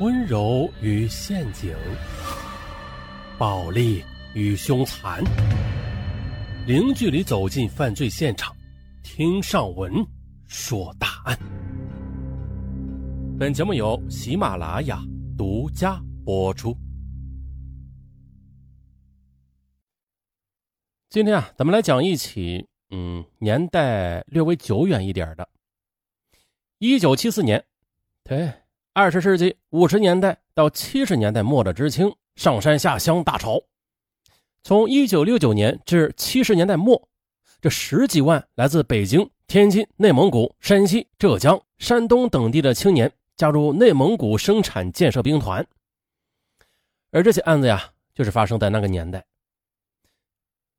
[0.00, 1.76] 温柔与陷阱，
[3.38, 4.02] 暴力
[4.32, 5.22] 与凶残，
[6.66, 8.56] 零距离走进犯罪现场，
[9.02, 9.92] 听上文
[10.46, 11.38] 说大案。
[13.38, 15.02] 本节目由喜马拉雅
[15.36, 16.74] 独家播出。
[21.10, 25.46] 今天啊，咱们来讲一起，嗯，年代略微久远一点的。
[26.78, 27.62] 一九七四年，
[28.24, 28.50] 对。
[28.92, 33.62] 二十世纪五十年代到七十年代末的知青上山下乡大潮，
[34.64, 37.08] 从一九六九年至七十年代末，
[37.60, 45.64] 这十几万来自北京、天津、内蒙古、山西、浙江、山东等地的青年加入内蒙古生产建设兵团。
[47.12, 49.24] 而这些案子呀，就是发生在那个年代。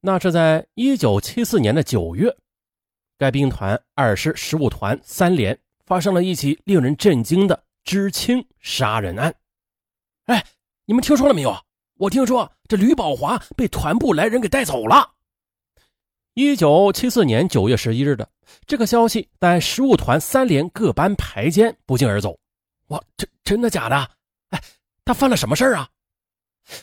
[0.00, 2.34] 那是在一九七四年的九月，
[3.18, 7.64] 该兵团二师十五团三连发生了一起令人震惊的。
[7.88, 9.34] 知青杀人案，
[10.26, 10.44] 哎，
[10.84, 11.58] 你们听说了没有？
[11.94, 15.14] 我听说这吕宝华被团部来人给带走了。
[16.34, 18.30] 一九七四年九月十一日的
[18.66, 22.38] 这个消息，在十五团三连各班排间不胫而走。
[22.88, 23.96] 哇，这真的假的？
[24.50, 24.62] 哎，
[25.02, 25.88] 他犯了什么事啊？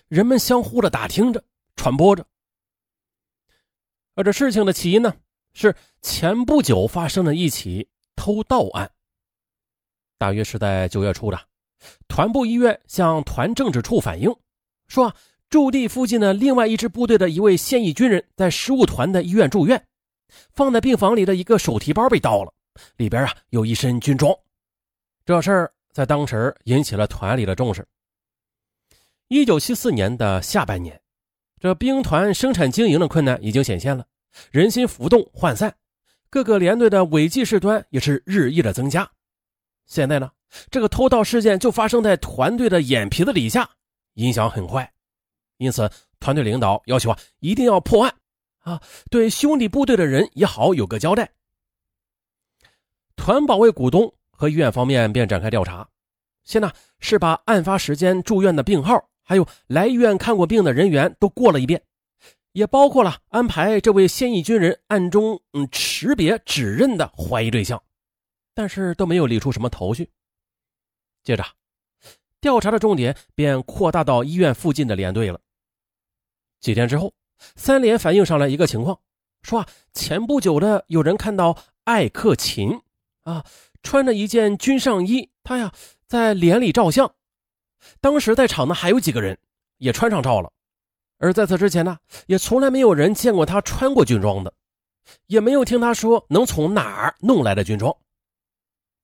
[0.08, 1.44] 人们相互的打听着，
[1.76, 2.26] 传播着。
[4.16, 5.14] 而这事情的起因呢，
[5.54, 8.92] 是前不久发生的一起偷盗案。
[10.18, 11.40] 大约是在九月初的，
[12.08, 14.34] 团部医院向团政治处反映，
[14.88, 15.14] 说
[15.50, 19.86] 驻地附近的另外一支部队的一位现役军人在十五团的医院住院，
[20.54, 22.54] 放在病房里的一个手提包被盗了，
[22.98, 24.34] 里边啊有一身军装。
[25.26, 27.86] 这事儿在当时引起了团里的重视。
[29.28, 31.02] 一九七四年的下半年，
[31.60, 34.06] 这兵团生产经营的困难已经显现了，
[34.52, 35.76] 人心浮动涣散，
[36.30, 39.10] 各个连队的违纪事端也是日益的增加。
[39.86, 40.32] 现在呢，
[40.70, 43.70] 这个偷盗事件就发生在团队的眼皮子底下，
[44.16, 44.92] 影响很坏，
[45.58, 48.16] 因此团队领导要求啊，一定要破案，
[48.60, 51.32] 啊，对兄弟部队的人也好有个交代。
[53.16, 55.88] 团保卫股东和医院方面便展开调查，
[56.44, 61.82] 先呢是把案发时间住院的病号，还有来医院看过病的人员都过了一遍，
[62.52, 67.82] 也包括了安排这位现役军人暗中嗯识别指认的怀疑对象。
[68.56, 70.10] 但是都没有理出什么头绪。
[71.24, 71.46] 接着，
[72.40, 75.40] 调查的重点便扩大到医院附近的连队了。
[76.62, 77.14] 几天之后，
[77.56, 79.00] 三连反映上来一个情况，
[79.44, 82.82] 说啊，前不久的有人看到艾克勤
[83.24, 83.46] 啊，
[83.84, 85.72] 穿着一件军上衣，他呀
[86.08, 87.14] 在连里照相。
[88.00, 89.38] 当时在场的还有几个人
[89.78, 90.52] 也穿上照了，
[91.18, 94.54] 而在此之前呢，也从来没有人见过他穿过军装的，
[95.28, 97.96] 也没有听他说能从哪儿弄来的军装。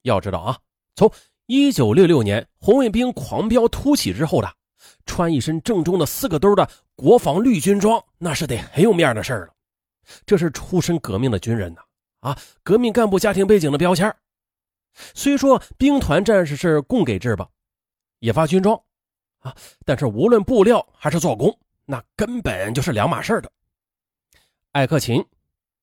[0.04, 0.58] 要知道啊，
[0.96, 1.12] 从
[1.46, 4.54] 一九六六年红卫兵狂飙突起之后的，
[5.06, 9.54] 穿一身正宗的四个兜的国防绿军装，那是得很有面的事儿了。
[10.26, 11.82] 这是出身革命的军人呐，
[12.22, 14.14] 啊，革命干部家庭背景的标签。
[15.14, 17.48] 虽说兵团战士是供给制吧，
[18.20, 18.80] 也发军装，
[19.40, 23.52] 啊，但是无论布料还是做工，那根本就是两码事的。
[24.72, 25.24] 艾克勤，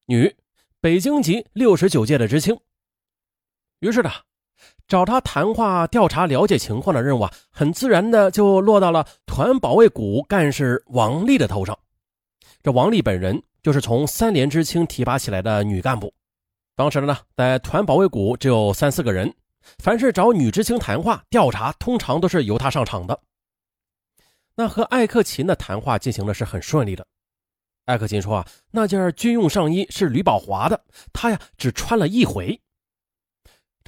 [0.07, 0.35] 女，
[0.81, 2.59] 北京籍，六十九届的知青。
[3.81, 4.11] 于是呢，
[4.87, 11.79] 找他谈话、调查、了解情况的任务啊，很自然的就落到了团保卫股干事王丽的头上。
[12.63, 16.13] 这王丽本人就是从三连知青提拔起来的女干部。
[16.75, 19.33] 当时呢，在团保卫股只有三四个人，
[19.79, 23.21] 凡是找女知青谈话、调查，通常都是由她上场的。
[24.57, 27.07] 那和艾克勤的谈话进行的是很顺利的。
[27.85, 32.61] 艾克勤说啊，那件军用上衣是吕宝华的，他呀只穿了一回。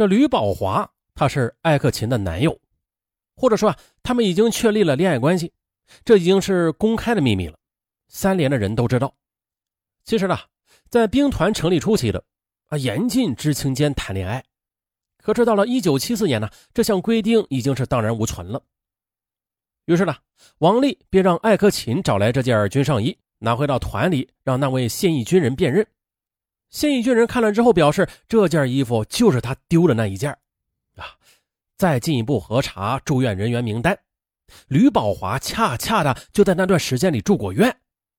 [0.00, 2.58] 这吕宝华他是艾克勤的男友，
[3.36, 5.52] 或者说啊，他们已经确立了恋爱关系，
[6.06, 7.58] 这已经是公开的秘密了，
[8.08, 9.14] 三连的人都知道。
[10.02, 10.38] 其实呢，
[10.88, 12.24] 在兵团成立初期的
[12.68, 14.42] 啊，严禁知青间谈恋爱，
[15.18, 18.62] 可是到了一九七四年呢，这项规定已经是荡然无存了。
[19.84, 20.16] 于是呢，
[20.60, 25.86] 王丽便让艾克勤找来这件军上衣，拿回到团里，让那位现役军人辨认。
[26.70, 30.30] 现役军人看了之后表示，这件衣服就是他丢的那一件
[30.96, 31.04] 啊！
[31.76, 33.98] 再进一步核查住院人员名单，
[34.68, 37.76] 吕宝华恰恰的就在那段时间里住过院，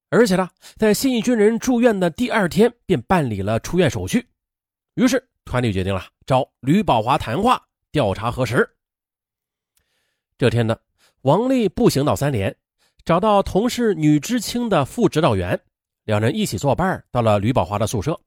[0.10, 4.28] 而且呢，在现役军人住院的第二天便办理了出院手续。
[4.96, 8.70] 于是团里决定了找吕宝华谈话调查核实。
[10.38, 10.78] 这天呢，
[11.22, 12.54] 王丽步行到三连，
[13.06, 15.58] 找到同是女知青的副指导员，
[16.04, 18.20] 两人一起作伴到了吕宝华的宿舍。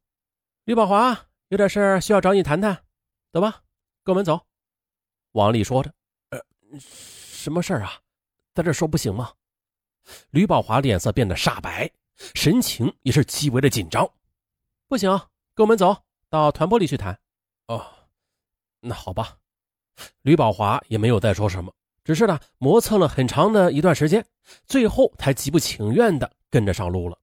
[0.64, 2.84] 吕宝华有点事需要找你谈谈，
[3.30, 3.62] 走吧，
[4.02, 4.46] 跟我们走。
[5.32, 5.92] 王丽说着
[6.30, 6.40] ：“呃，
[6.80, 8.00] 什么事儿啊？
[8.54, 9.34] 在这说不行吗？
[10.30, 11.90] 吕宝华脸色变得煞白，
[12.34, 14.10] 神情也是极为的紧张。
[14.88, 15.10] 不行，
[15.54, 15.94] 跟我们走
[16.30, 17.18] 到团部里去谈。
[17.66, 17.84] 哦，
[18.80, 19.36] 那好吧。
[20.22, 21.74] 吕宝华也没有再说什么，
[22.04, 24.26] 只是呢磨蹭了很长的一段时间，
[24.64, 27.18] 最后才极不情愿的跟着上路了。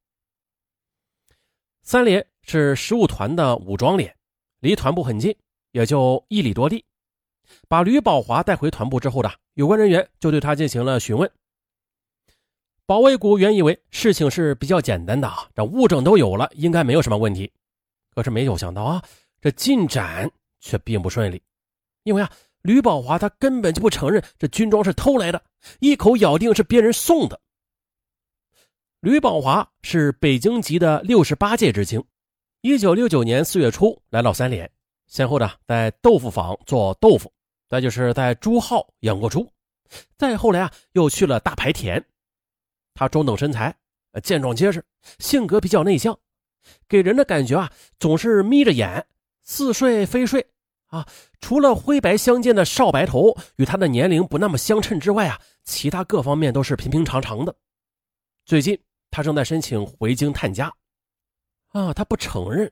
[1.81, 4.15] 三连是十五团的武装连，
[4.59, 5.35] 离团部很近，
[5.71, 6.83] 也就一里多地。
[7.67, 11.29] 把吕宝华带回团部之后的有关人员就对他进行了询问。
[12.85, 17.51] 保卫股原以为事情是比较简单的啊，这物证都有了，应该没有什么问题。
[18.13, 19.01] 可是没有想到啊，
[19.39, 20.29] 这进展
[20.59, 21.41] 却并不顺利。
[22.03, 22.29] 因为啊，
[22.63, 25.41] 吕宝华他根本就不承认这军装是偷来的，
[25.79, 27.39] 一口咬定是别人送的。
[28.99, 32.03] 吕宝华是北京籍的六十八届知青，
[32.62, 34.69] 一九六九年四月初来到三连，
[35.08, 37.31] 先后的在豆腐坊做豆腐。
[37.68, 39.50] 再就是在朱号养过猪，
[40.16, 42.06] 再后来啊，又去了大排田。
[42.94, 43.75] 他中等身材，
[44.22, 44.84] 健壮结实，
[45.18, 46.16] 性格比较内向，
[46.88, 49.08] 给人的感觉啊，总是眯着眼，
[49.42, 50.46] 似睡非睡
[50.88, 51.08] 啊。
[51.40, 57.56] 除了灰白相间的少白头与他的年龄不那么相称之外啊，其他各方面都是平平常常的。
[58.46, 58.78] 最近
[59.10, 60.72] 他正在申请回京探家，
[61.71, 62.71] 啊，他不承认。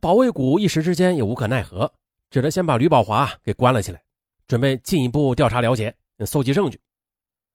[0.00, 1.92] 保卫股一时之间也无可奈何，
[2.30, 4.02] 只得先把吕宝华给关了起来。
[4.48, 5.94] 准备进一步调查了解，
[6.26, 6.80] 搜集证据。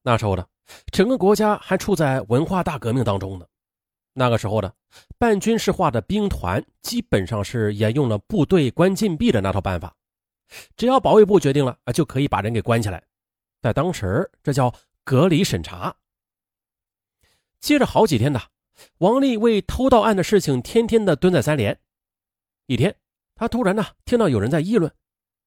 [0.01, 0.45] 那时候呢
[0.91, 3.45] 整个国家还处在文化大革命当中呢。
[4.13, 4.71] 那个时候呢
[5.18, 9.95] 半军事化的兵团基本上是沿用了部队关禁闭的那套办法，
[10.75, 13.03] 只要保卫部决定了啊，就可以把人给关起来。
[13.62, 14.73] 在当时，这叫
[15.03, 15.95] 隔离审查。
[17.59, 18.39] 接着好几天呢，
[19.00, 21.79] 王丽为偷盗案的事情天天的蹲在三连。
[22.65, 22.95] 一天，
[23.35, 24.91] 他突然呢听到有人在议论。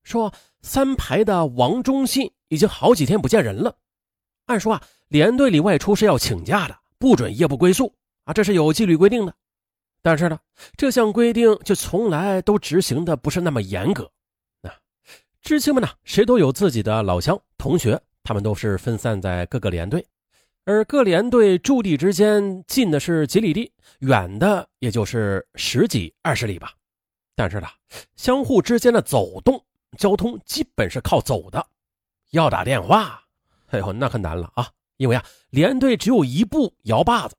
[0.02, 0.32] 说
[0.62, 3.76] 三排的王忠信已经好几天不见人了。
[4.46, 7.94] 按说啊，连队里外出是要请假的，不准夜不归宿
[8.24, 9.34] 啊，这是有纪律规定的。
[10.02, 10.38] 但是呢，
[10.76, 14.10] 这项规定却从来都执行的不是那么严格。
[14.62, 14.72] 啊，
[15.42, 20.04] 知青们呢，谁都有自己的老乡同学，他们都是分散在各个连队，
[20.70, 26.72] 而各连队驻地之间近的是几里地，远的也就是十几二十里吧。
[27.34, 27.66] 但是呢，
[28.14, 29.60] 相互之间的走动。
[29.98, 31.66] 交通基本是靠走的，
[32.30, 33.20] 要打电话，
[33.70, 34.70] 哎呦，那可难了啊！
[34.98, 37.34] 因为啊，连队只有一部摇把子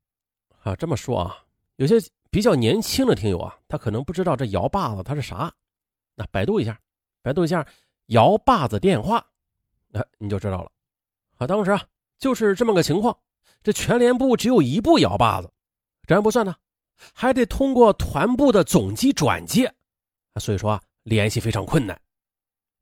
[0.62, 0.76] 啊。
[0.76, 1.38] 这么说啊，
[1.78, 1.96] 有些
[2.30, 5.50] 比较年轻的听友啊，他可能不知道这摇把子它是啥。
[6.16, 6.78] 那百度一下，
[7.22, 7.66] 百度一下
[8.08, 9.26] 摇把子电话，
[9.88, 10.70] 那你就知道了。
[11.38, 11.82] 啊，当时啊
[12.22, 13.18] 就是这么个情况，
[13.64, 15.52] 这全连部只有一部摇把子，
[16.06, 16.56] 这还不算呢，
[17.14, 19.74] 还得通过团部的总机转接，
[20.40, 22.00] 所以说啊，联系非常困难。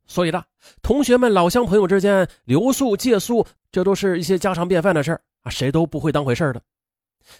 [0.06, 0.44] 所以呢，
[0.82, 6.62] 同学们、老乡、朋友之间留宿、借宿，这都是一些家常便饭的事啊，谁都不会当回事的。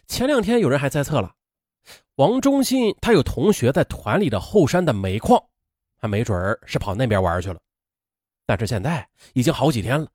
[0.08, 1.36] 前两天有人还猜测了，
[2.16, 5.44] 王忠信他有同学在团里的后山的煤矿，
[6.00, 7.60] 他没准是跑那边玩去了。
[8.46, 10.08] 但是现在已经好几天了，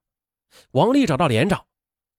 [0.70, 1.64] 王丽找到连长，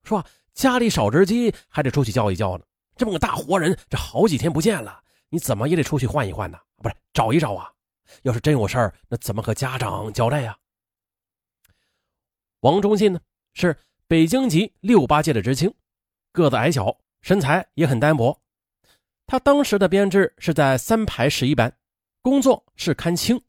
[0.05, 2.63] 说家里少只鸡，还得出去叫一叫呢。
[2.95, 6.57] 这么个大活人，这好几天不见了，你怎么也得出去换一换呢？
[6.77, 7.69] 不是找一找啊？
[8.21, 10.55] 要是真有事儿，那怎么和家长交代呀？
[12.61, 13.19] 王忠信呢，
[13.53, 15.73] 是北京籍六八届的知青，
[16.31, 18.39] 个子矮小，身材也很单薄。
[19.27, 21.75] 他当时的编制是在三排十一班，
[22.21, 23.41] 工作是看青，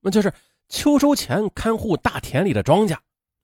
[0.00, 0.32] 那就是
[0.68, 2.98] 秋收前看护大田里的庄稼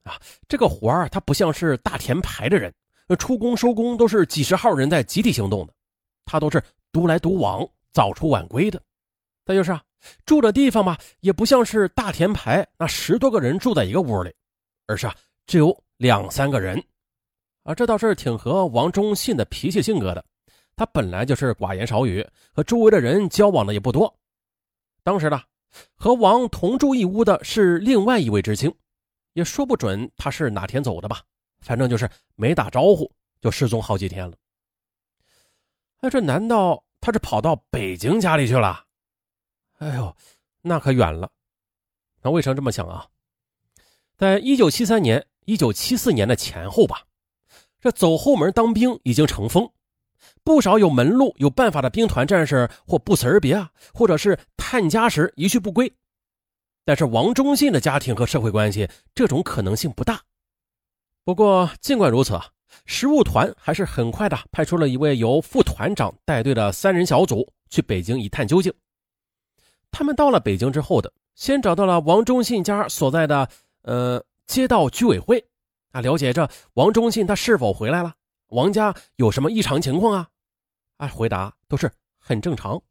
[0.07, 0.19] 啊。
[0.47, 2.73] 这个活儿他不像是大田排的人，
[3.19, 5.73] 出工收工都是几十号人在集体行动的，
[6.25, 6.61] 他都是
[6.91, 8.81] 独来独往，早出晚归的。
[9.45, 9.83] 再就是啊。
[10.25, 14.31] 住的地方嘛，也不像是大田排那十多个人住在一个屋里，
[14.85, 15.15] 而是啊，
[15.47, 16.81] 只有两三个人，
[17.63, 20.23] 啊，这倒是挺合王忠信的脾气性格的。
[20.75, 24.15] 他本来就是寡言少语，和周围的人交往的也不多。
[25.03, 25.41] 当时呢，
[25.95, 28.71] 和王同住一屋的是另外一位知青，
[29.37, 31.21] 也说不准他是哪天走的吧，
[31.59, 34.35] 反正就是没打招呼就失踪好几天了。
[35.99, 38.83] 哎，这难道他是跑到北京家里去了？
[39.77, 40.17] 哎呦，
[40.63, 41.29] 那可远了。
[42.23, 43.05] 那为什么这么想啊？
[44.15, 47.03] 在一九七三年、一九七四年的前后吧，
[47.79, 49.71] 这走后门当兵已经成风，
[50.43, 55.93] 不少有门路、有办法的兵团战士或不辞而别啊，或者是探家时一去不归。
[56.87, 60.21] 但是王忠信的家庭和社会关系，这种可能性不大。
[61.25, 62.47] 不过尽管如此啊，
[62.85, 68.73] 食物团还是很快的派出了一位由副团长带队的三人小组去北京一探究竟。
[69.91, 73.49] 他们到了北京之后的，先找到了王忠信家所在的
[73.81, 75.45] 呃街道居委会，
[75.91, 78.15] 啊，了解这王忠信他是否回来了，
[78.47, 80.29] 王家有什么异常情况啊？
[80.95, 82.81] 啊，回答都是很正常。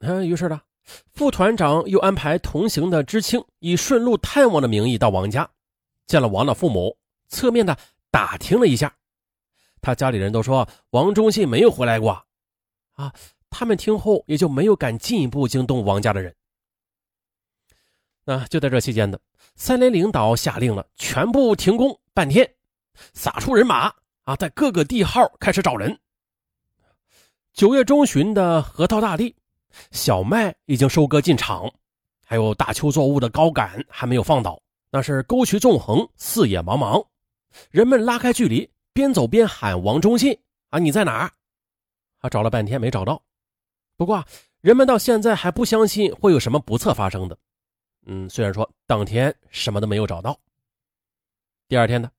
[0.00, 0.60] 嗯，于是呢，
[1.12, 5.48] 副团长又安排同行的知青以顺路探望的名义到王家，
[6.06, 6.96] 见了王的父母，
[7.28, 7.76] 侧面的
[8.10, 8.94] 打听了一下，
[9.80, 12.24] 他家里人都说王忠信没有回来过，
[12.92, 13.12] 啊，
[13.50, 16.34] 他们听后也就没有敢进一步惊动王家的人。
[18.24, 19.18] 那就在这期间呢，
[19.56, 22.48] 三连领导下令了，全部停工半天，
[23.12, 23.92] 撒出人马
[24.24, 25.98] 啊，在各个地号开始找人。
[27.52, 29.34] 九月中旬的河套大地。
[29.90, 31.72] 小麦已经收割进场，
[32.26, 34.60] 还有大秋作物的高杆还没有放倒，
[34.90, 37.04] 那是沟渠纵横，四野茫茫。
[37.70, 40.38] 人们拉开距离，边走边喊：“王忠信
[40.70, 41.32] 啊，你在哪儿？”
[42.20, 43.20] 啊，找了半天没找到。
[43.96, 44.24] 不过，
[44.60, 47.36] 人们到现在还不相信会有什么不测发生的。
[48.06, 50.38] 嗯，虽然说当天什么都没有找到。
[51.68, 52.10] 第二天呢，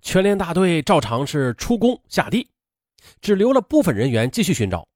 [0.00, 2.48] 全连大队照常是出工下地，
[3.20, 4.86] 只留了部分人员继续寻找。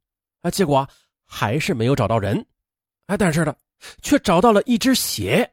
[0.43, 0.89] 啊，结果。
[1.29, 2.45] 还是没有找到人，
[3.07, 3.55] 哎，但是呢，
[4.03, 5.49] 却找到了一只鞋，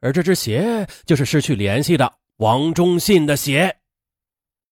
[0.00, 3.74] 而这只鞋就是失去联系的王忠信的鞋。